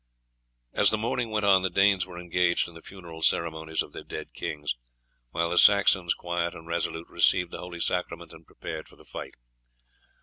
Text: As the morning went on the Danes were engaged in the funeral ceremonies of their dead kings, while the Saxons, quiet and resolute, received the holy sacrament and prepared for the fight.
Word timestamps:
As 0.73 0.89
the 0.89 0.97
morning 0.97 1.29
went 1.29 1.45
on 1.45 1.61
the 1.61 1.69
Danes 1.69 2.07
were 2.07 2.17
engaged 2.17 2.67
in 2.67 2.73
the 2.73 2.81
funeral 2.81 3.21
ceremonies 3.21 3.83
of 3.83 3.93
their 3.93 4.03
dead 4.03 4.33
kings, 4.33 4.73
while 5.29 5.51
the 5.51 5.59
Saxons, 5.59 6.15
quiet 6.15 6.55
and 6.55 6.65
resolute, 6.65 7.07
received 7.07 7.51
the 7.51 7.59
holy 7.59 7.79
sacrament 7.81 8.33
and 8.33 8.47
prepared 8.47 8.87
for 8.87 8.95
the 8.95 9.05
fight. 9.05 9.35